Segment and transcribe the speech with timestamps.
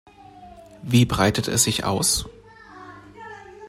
[0.81, 2.27] Wie breitet es sich aus?